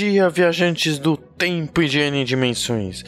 [0.00, 3.04] dia, viajantes do tempo e de N dimensões.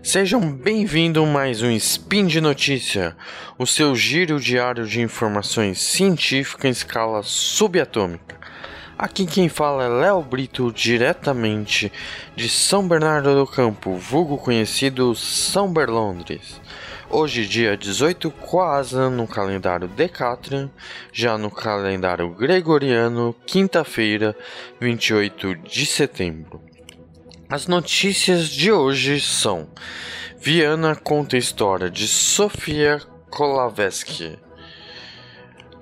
[0.00, 3.16] Sejam bem-vindos a mais um Spin de Notícia,
[3.58, 8.36] o seu giro diário de informações científicas em escala subatômica.
[8.96, 11.92] Aqui quem fala é Léo Brito, diretamente
[12.36, 16.60] de São Bernardo do Campo, vulgo conhecido São Berlondres.
[17.08, 20.68] Hoje, dia 18 Quasa no calendário Decatrian,
[21.12, 24.36] já no calendário Gregoriano, quinta-feira,
[24.80, 26.60] 28 de setembro.
[27.48, 29.68] As notícias de hoje são:
[30.40, 33.00] Viana conta a história de Sofia
[33.30, 34.36] Kolaveski.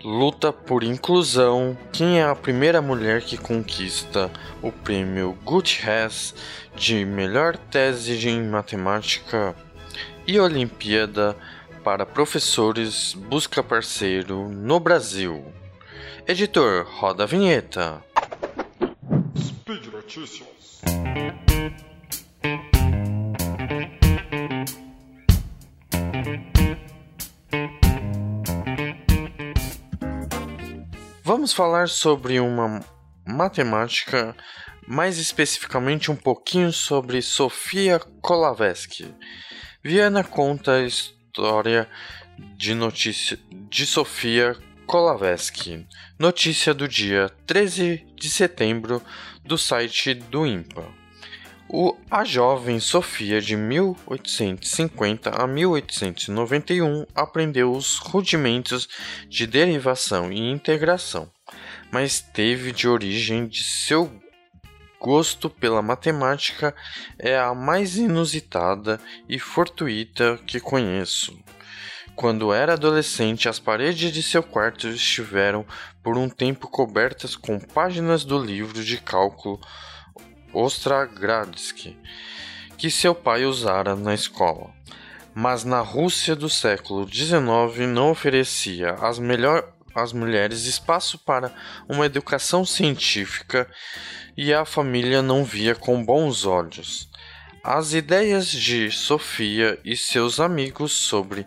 [0.05, 1.77] Luta por inclusão.
[1.91, 6.35] Quem é a primeira mulher que conquista o prêmio Gutierrez
[6.77, 9.57] de melhor tese em matemática
[10.27, 11.37] e Olimpíada
[11.83, 15.45] para professores busca parceiro no Brasil.
[16.27, 18.03] Editor, roda a vinheta.
[19.37, 20.81] Speed Notícias.
[31.23, 32.83] Vamos falar sobre uma
[33.27, 34.35] matemática,
[34.87, 39.15] mais especificamente um pouquinho sobre Sofia Kolavesky
[39.87, 41.87] Viana conta a história
[42.57, 45.87] de notícia de Sofia Kolavesky.
[46.19, 49.03] Notícia do dia 13 de setembro
[49.45, 50.89] do site do IMPA.
[51.69, 58.89] O, a jovem Sofia, de 1850 a 1891, aprendeu os rudimentos
[59.29, 61.31] de derivação e integração,
[61.93, 64.11] mas teve de origem de seu
[65.05, 66.75] gosto pela matemática
[67.19, 71.39] é a mais inusitada e fortuita que conheço.
[72.17, 75.67] Quando era adolescente, as paredes de seu quarto estiveram
[76.03, 79.61] por um tempo cobertas com páginas do livro de cálculo
[80.55, 81.99] Ostragradsky,
[82.79, 84.71] que seu pai usara na escola.
[85.35, 91.55] Mas na Rússia do século XIX não oferecia às, melhor, às mulheres espaço para
[91.89, 93.69] uma educação científica
[94.37, 97.09] e a família não via com bons olhos.
[97.63, 101.47] As ideias de Sofia e seus amigos sobre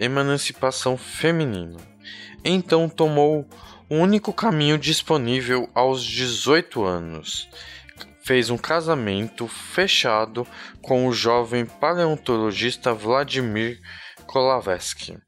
[0.00, 1.78] emancipação feminina.
[2.44, 3.46] Então tomou
[3.88, 7.48] o único caminho disponível aos 18 anos.
[8.24, 10.46] Fez um casamento fechado
[10.80, 13.80] com o jovem paleontologista Vladimir
[14.26, 15.18] Kolavesky.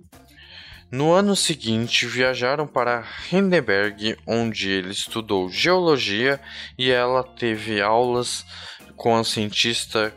[0.96, 6.40] No ano seguinte, viajaram para Hindenburg, onde ele estudou geologia
[6.78, 8.46] e ela teve aulas
[8.94, 10.14] com a cientista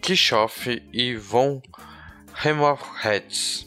[0.00, 1.60] Kirchhoff e von
[2.42, 3.66] Helmholtz.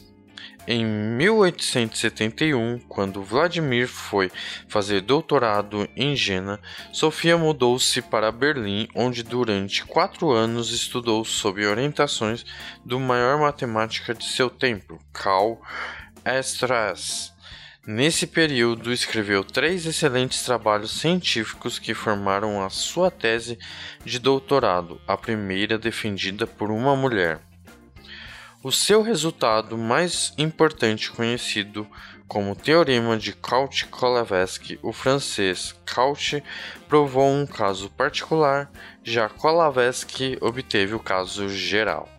[0.66, 4.28] Em 1871, quando Vladimir foi
[4.66, 6.60] fazer doutorado em Jena,
[6.92, 12.44] Sofia mudou-se para Berlim, onde durante quatro anos estudou sob orientações
[12.84, 15.56] do maior matemático de seu tempo, Karl
[16.28, 17.32] Estras.
[17.86, 23.58] Nesse período, escreveu três excelentes trabalhos científicos que formaram a sua tese
[24.04, 27.40] de doutorado, a primeira defendida por uma mulher.
[28.62, 31.88] O seu resultado mais importante, conhecido
[32.26, 36.42] como Teorema de Cauchy-Kolavesky, o francês Cauchy
[36.90, 38.70] provou um caso particular,
[39.02, 42.17] já Kolavesky obteve o caso geral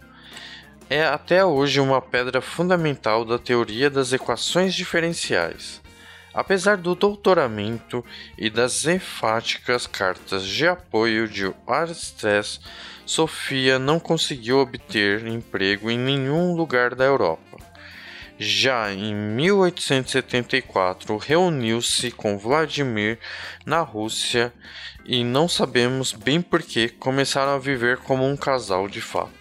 [0.89, 5.79] é até hoje uma pedra fundamental da teoria das equações diferenciais.
[6.33, 8.03] Apesar do doutoramento
[8.37, 12.61] e das enfáticas cartas de apoio de Aristoteles,
[13.05, 17.57] Sofia não conseguiu obter emprego em nenhum lugar da Europa.
[18.37, 23.19] Já em 1874, reuniu-se com Vladimir
[23.65, 24.53] na Rússia
[25.05, 29.38] e não sabemos bem por que começaram a viver como um casal de fato.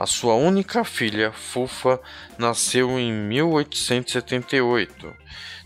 [0.00, 2.00] A sua única filha, Fufa,
[2.38, 5.14] nasceu em 1878.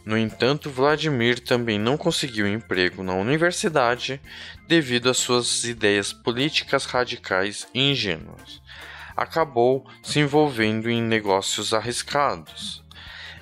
[0.05, 4.21] No entanto, Vladimir também não conseguiu emprego na universidade
[4.67, 8.61] devido às suas ideias políticas radicais e ingênuas.
[9.17, 12.83] Acabou se envolvendo em negócios arriscados.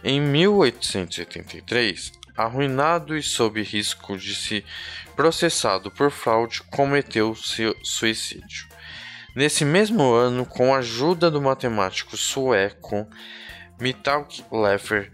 [0.05, 4.63] Em 1883, arruinado e sob risco de ser
[5.17, 7.35] processado por fraude, cometeu
[7.83, 8.72] suicídio.
[9.35, 13.09] Nesse mesmo ano, com a ajuda do matemático sueco
[13.81, 15.11] Mittag Leffer,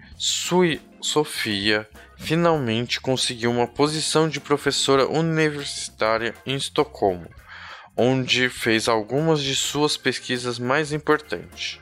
[1.00, 7.30] Sofia finalmente conseguiu uma posição de professora universitária em Estocolmo,
[7.96, 11.78] onde fez algumas de suas pesquisas mais importantes.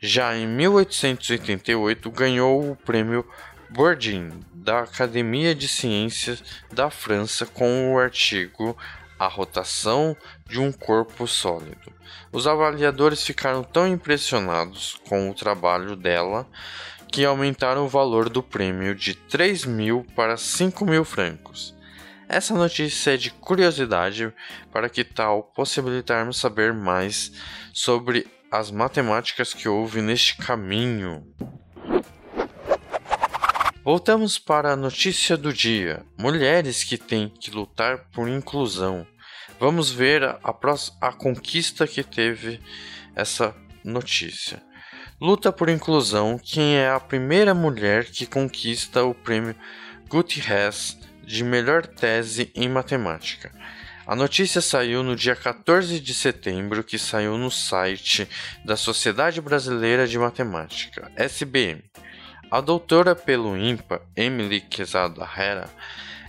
[0.00, 3.28] Já em 1888 ganhou o prêmio
[3.68, 6.42] Bourdin da Academia de Ciências
[6.72, 8.74] da França com o artigo
[9.18, 10.16] a rotação
[10.46, 11.92] de um corpo sólido.
[12.32, 16.46] Os avaliadores ficaram tão impressionados com o trabalho dela
[17.10, 21.74] que aumentaram o valor do prêmio de 3 mil para 5 mil francos.
[22.28, 24.32] Essa notícia é de curiosidade
[24.70, 27.32] para que tal possibilitarmos saber mais
[27.72, 31.26] sobre as matemáticas que houve neste caminho.
[33.90, 39.06] Voltamos para a notícia do dia: mulheres que têm que lutar por inclusão.
[39.58, 40.38] Vamos ver a,
[41.00, 42.60] a conquista que teve
[43.16, 44.62] essa notícia.
[45.18, 49.56] Luta por inclusão, quem é a primeira mulher que conquista o prêmio
[50.06, 53.50] Gutierrez de melhor tese em matemática.
[54.06, 58.28] A notícia saiu no dia 14 de setembro, que saiu no site
[58.66, 61.82] da Sociedade Brasileira de Matemática, SBM.
[62.50, 65.68] A doutora pelo IMPA, Emily Quezada Herrera,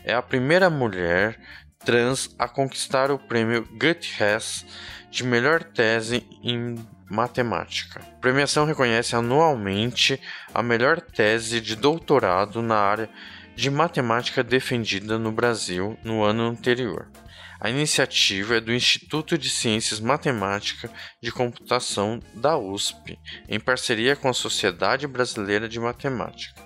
[0.04, 1.40] é a primeira mulher
[1.86, 4.66] trans a conquistar o prêmio Gutierrez
[5.10, 6.76] de melhor tese em
[7.10, 8.02] matemática.
[8.02, 10.20] A premiação reconhece anualmente
[10.54, 13.10] a melhor tese de doutorado na área
[13.60, 17.12] de matemática defendida no Brasil no ano anterior.
[17.60, 20.90] A iniciativa é do Instituto de Ciências Matemática
[21.22, 23.20] de Computação da USP,
[23.50, 26.64] em parceria com a Sociedade Brasileira de Matemática.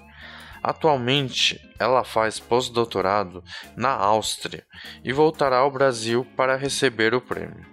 [0.62, 3.44] Atualmente, ela faz pós-doutorado
[3.75, 4.63] na Áustria
[5.04, 7.66] e voltará ao Brasil para receber o prêmio.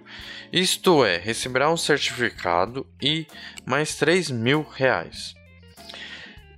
[0.50, 3.26] Isto é, receberá um certificado e
[3.66, 5.34] mais 3 mil reais.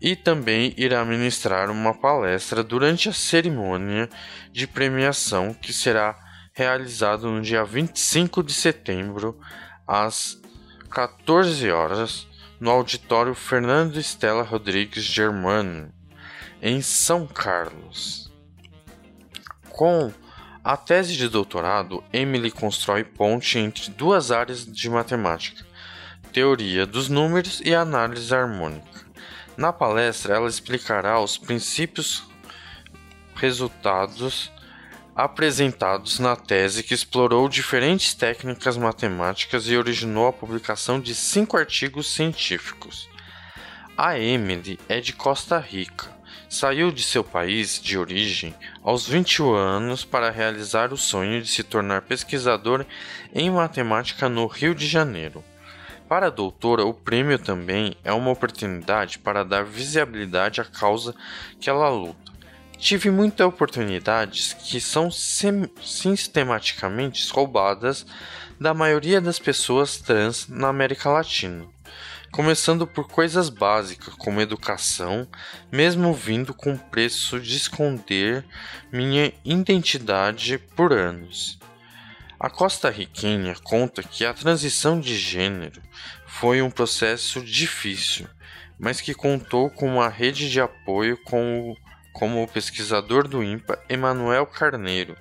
[0.02, 4.10] E também irá ministrar uma palestra durante a cerimônia
[4.50, 6.18] de premiação que será
[6.52, 9.38] realizada no dia 25 de setembro
[9.86, 10.36] às
[10.90, 12.26] 14 horas
[12.58, 15.92] no auditório Fernando Estela Rodrigues Germano,
[16.60, 18.28] em São Carlos.
[19.70, 20.12] Com
[20.64, 25.64] a tese de doutorado, Emily constrói ponte entre duas áreas de matemática,
[26.32, 28.91] teoria dos números e análise harmônica.
[29.56, 32.24] Na palestra, ela explicará os princípios
[33.34, 34.50] resultados
[35.14, 42.14] apresentados na tese que explorou diferentes técnicas matemáticas e originou a publicação de cinco artigos
[42.14, 43.08] científicos.
[43.96, 46.22] A Emily é de Costa Rica
[46.52, 51.62] Saiu de seu país de origem aos 21 anos para realizar o sonho de se
[51.62, 52.84] tornar pesquisador
[53.32, 55.42] em matemática no Rio de Janeiro.
[56.12, 61.14] Para a doutora, o prêmio também é uma oportunidade para dar visibilidade à causa
[61.58, 62.30] que ela luta.
[62.76, 68.04] Tive muitas oportunidades que são sistematicamente roubadas
[68.60, 71.64] da maioria das pessoas trans na América Latina
[72.30, 75.28] começando por coisas básicas como educação,
[75.70, 78.42] mesmo vindo com o preço de esconder
[78.90, 81.58] minha identidade por anos.
[82.42, 85.80] A costa riquenha conta que a transição de gênero
[86.26, 88.26] foi um processo difícil,
[88.76, 91.76] mas que contou com uma rede de apoio com o,
[92.12, 95.16] como o pesquisador do IMPA Emanuel Carneiro,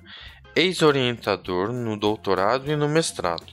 [0.56, 3.52] ex-orientador no doutorado e no mestrado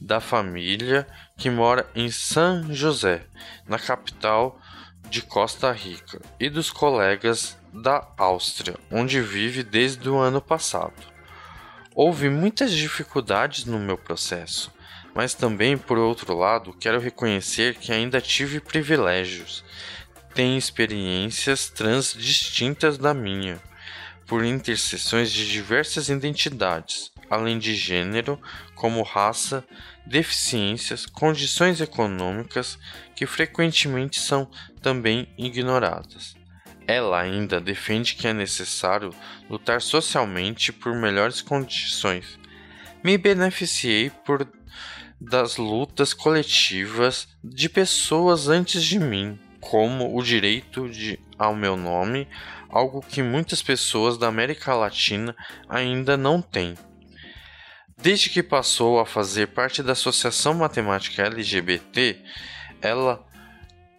[0.00, 1.06] da família
[1.36, 3.26] que mora em San José,
[3.68, 4.58] na capital
[5.10, 11.15] de Costa Rica, e dos colegas da Áustria, onde vive desde o ano passado.
[11.98, 14.70] Houve muitas dificuldades no meu processo,
[15.14, 19.64] mas também, por outro lado, quero reconhecer que ainda tive privilégios.
[20.34, 23.58] Tenho experiências trans distintas da minha,
[24.26, 28.38] por interseções de diversas identidades, além de gênero,
[28.74, 29.64] como raça,
[30.04, 32.78] deficiências, condições econômicas
[33.14, 34.46] que frequentemente são
[34.82, 36.36] também ignoradas.
[36.86, 39.10] Ela ainda defende que é necessário
[39.50, 42.38] lutar socialmente por melhores condições.
[43.02, 44.46] Me beneficiei por
[45.20, 52.28] das lutas coletivas de pessoas antes de mim, como o direito de, ao meu nome,
[52.68, 55.34] algo que muitas pessoas da América Latina
[55.68, 56.74] ainda não têm.
[57.98, 62.22] Desde que passou a fazer parte da Associação Matemática LGBT,
[62.82, 63.26] ela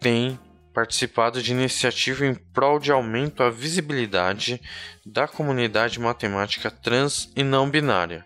[0.00, 0.38] tem
[0.78, 4.62] participado de iniciativa em prol de aumento à visibilidade
[5.04, 8.24] da comunidade matemática trans e não binária.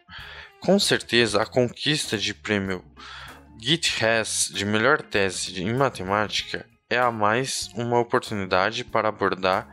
[0.60, 2.84] Com certeza, a conquista de prêmio
[3.58, 9.66] GitHas de melhor tese em matemática é a mais uma oportunidade para abordar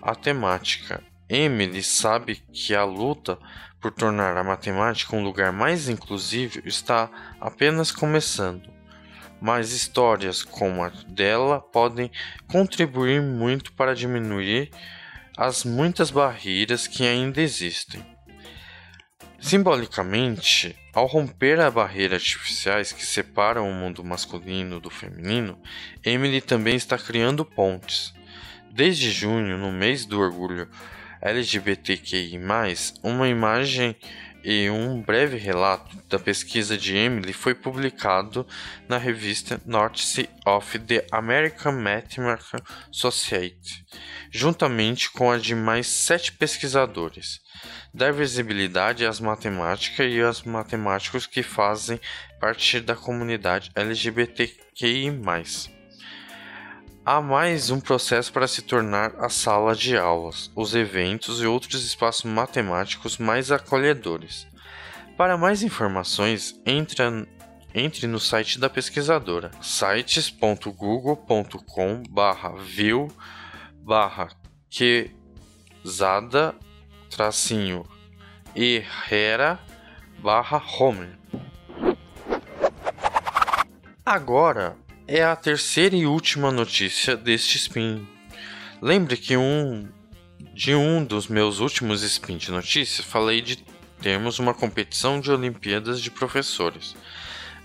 [0.00, 1.02] a temática.
[1.28, 3.38] Emily sabe que a luta
[3.82, 8.72] por tornar a matemática um lugar mais inclusivo está apenas começando,
[9.44, 12.10] mas histórias como a dela podem
[12.48, 14.70] contribuir muito para diminuir
[15.36, 18.02] as muitas barreiras que ainda existem.
[19.38, 25.60] Simbolicamente, ao romper a barreira artificiais que separam o mundo masculino do feminino,
[26.02, 28.14] Emily também está criando pontes.
[28.72, 30.70] Desde junho, no mês do orgulho
[31.20, 32.40] LGBTQI,
[33.02, 33.94] uma imagem
[34.44, 38.46] e um breve relato da pesquisa de Emily foi publicado
[38.86, 42.60] na revista Notice of the American Mathematical
[42.92, 43.86] Society,
[44.30, 47.40] juntamente com a de mais sete pesquisadores.
[47.92, 51.98] Dá visibilidade às matemáticas e aos matemáticos que fazem
[52.38, 55.10] parte da comunidade LGBTQI.
[57.06, 61.84] Há mais um processo para se tornar a sala de aulas, os eventos e outros
[61.84, 64.46] espaços matemáticos mais acolhedores.
[65.14, 67.02] Para mais informações, entre,
[67.74, 73.08] entre no site da pesquisadora, sites.google.com barra view
[73.82, 74.30] barra
[77.10, 77.84] tracinho
[80.22, 81.10] barra home.
[84.06, 88.06] Agora é a terceira e última notícia deste spin.
[88.80, 89.88] Lembre que um
[90.54, 93.56] de um dos meus últimos spin de notícias falei de
[94.00, 96.96] termos uma competição de Olimpíadas de professores.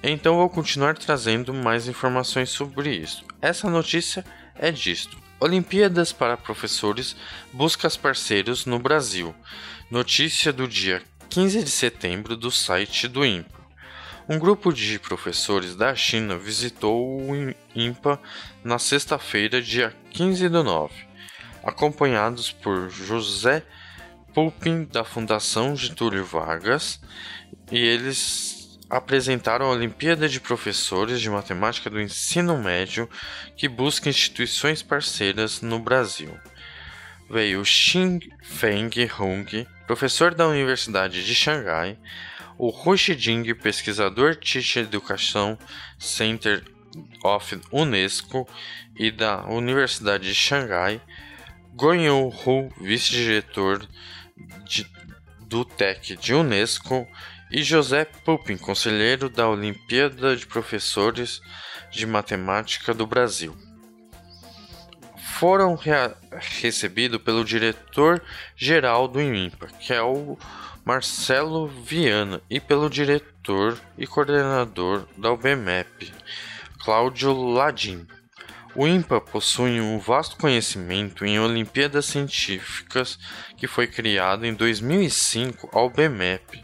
[0.02, 3.24] Então vou continuar trazendo mais informações sobre isso.
[3.42, 4.24] Essa notícia
[4.56, 5.18] é disto.
[5.40, 7.16] Olimpíadas para professores
[7.54, 9.34] busca parceiros no Brasil.
[9.90, 13.59] Notícia do dia 15 de setembro do site do INPA.
[14.30, 18.22] Um grupo de professores da China visitou o INPA
[18.64, 20.94] na sexta-feira, dia 15 do 9,
[21.64, 23.64] acompanhados por José
[24.32, 27.02] Pulpin, da Fundação Getúlio Vargas,
[27.72, 33.10] e eles apresentaram a Olimpíada de Professores de Matemática do Ensino Médio
[33.58, 36.38] que busca instituições parceiras no Brasil.
[37.28, 41.98] Veio Xing Feng Hung, professor da Universidade de Xangai,
[42.60, 45.58] o Rushiding, pesquisador Teacher Education
[45.98, 46.62] Center
[47.24, 48.46] of Unesco
[48.98, 51.02] e da Universidade de Xangai,
[51.74, 53.88] Gonyu Hu, vice-diretor
[55.48, 57.08] do TEC de Unesco,
[57.50, 61.42] e José Pupin, conselheiro da Olimpíada de Professores
[61.90, 63.58] de Matemática do Brasil.
[65.40, 65.80] Foram
[66.62, 70.38] recebidos pelo diretor-geral do INPA, que é o
[70.86, 76.12] Marcelo Viana e pelo diretor e coordenador da UBMEP,
[76.84, 78.08] Cláudio Ladim.
[78.76, 83.20] O INPA possui um vasto conhecimento em Olimpíadas Científicas
[83.58, 86.64] que foi criado em 2005 ao UBMEP.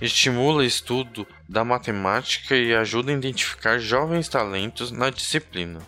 [0.00, 5.80] Estimula estudo da matemática e ajuda a identificar jovens talentos na disciplina.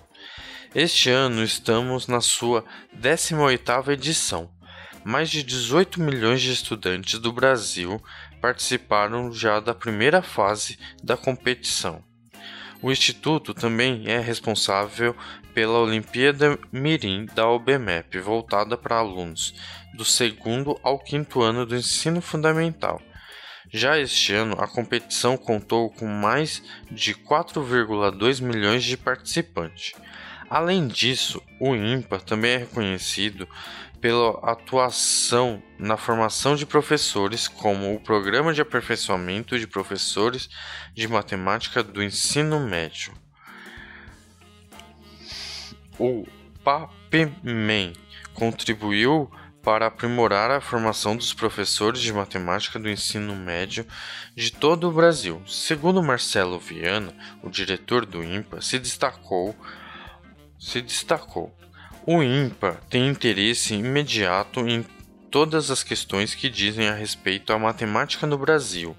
[0.75, 2.65] Este ano estamos na sua
[2.99, 4.58] 18ª edição
[5.05, 8.03] mais de 18 milhões de estudantes do Brasil
[8.41, 12.03] participaram já da primeira fase da competição.
[12.81, 15.15] O Instituto também é responsável
[15.53, 19.55] pela Olimpíada Mirim da OBMEP, voltada para alunos
[19.95, 23.03] do segundo ao quinto ano do ensino fundamental.
[23.71, 29.93] Já este ano, a competição contou com mais de 4,2 milhões de participantes.
[30.49, 33.47] Além disso, o IMPA também é reconhecido
[34.01, 40.49] pela atuação na formação de professores, como o Programa de Aperfeiçoamento de Professores
[40.95, 43.13] de Matemática do Ensino Médio.
[45.99, 46.27] O
[46.63, 47.93] PAPMEN
[48.35, 49.31] contribuiu
[49.63, 53.87] para aprimorar a formação dos professores de matemática do ensino médio
[54.35, 55.43] de todo o Brasil.
[55.47, 57.13] Segundo Marcelo Viana,
[57.43, 59.55] o diretor do IMPA, se destacou
[60.59, 61.55] se destacou
[62.11, 64.83] o INPA tem interesse imediato em
[65.31, 68.97] todas as questões que dizem a respeito à matemática no Brasil,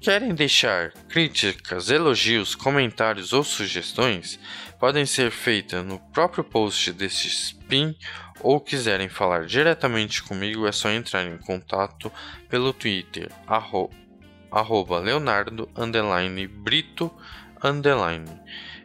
[0.01, 4.39] Querem deixar críticas, elogios, comentários ou sugestões?
[4.79, 7.95] Podem ser feitas no próprio post deste spin
[8.41, 12.11] ou quiserem falar diretamente comigo é só entrar em contato
[12.47, 13.89] pelo Twitter arro,
[14.51, 15.69] arroba Leonardo
[16.47, 17.11] Brito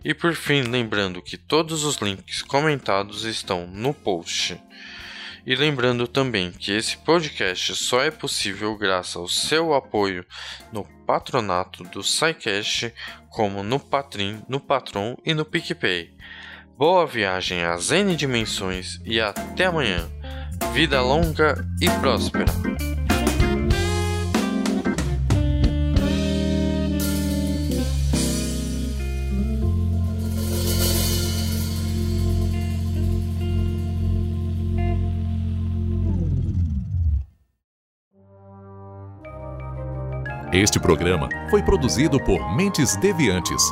[0.05, 4.61] E por fim, lembrando que todos os links comentados estão no post.
[5.47, 10.25] E lembrando também que esse podcast só é possível graças ao seu apoio
[10.73, 12.93] no patronato do SciCast,
[13.29, 16.15] como no Patrim, no Patron e no PicPay.
[16.77, 20.11] Boa viagem às N dimensões e até amanhã.
[20.73, 22.53] Vida longa e próspera.
[40.53, 43.63] Este programa foi produzido por Mentes Deviantes.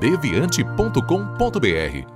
[0.00, 2.15] deviante.com.br.